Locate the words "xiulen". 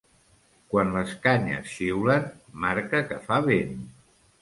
1.75-2.27